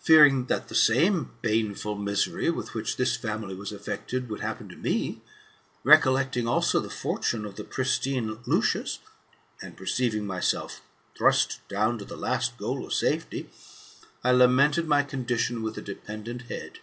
Fearing 0.00 0.46
that 0.46 0.68
the 0.68 0.74
same 0.74 1.32
baneful 1.42 1.96
misery 1.96 2.48
with 2.48 2.72
which 2.72 2.96
this 2.96 3.14
family 3.14 3.54
was 3.54 3.72
affected, 3.72 4.30
would 4.30 4.40
happen 4.40 4.70
to 4.70 4.74
me, 4.76 5.20
recollecting 5.84 6.48
also 6.48 6.80
the 6.80 6.88
fortune 6.88 7.44
of 7.44 7.56
the 7.56 7.64
pristine 7.64 8.38
Lucius, 8.46 9.00
and 9.60 9.76
perceiving 9.76 10.26
myself 10.26 10.80
thrust 11.14 11.60
down 11.68 11.98
to 11.98 12.06
the 12.06 12.16
last 12.16 12.56
goal 12.56 12.86
of 12.86 12.94
safety, 12.94 13.50
I 14.24 14.30
lamented 14.30 14.88
my 14.88 15.02
condition 15.02 15.60
with 15.62 15.76
a 15.76 15.82
dependent 15.82 16.44
head. 16.48 16.78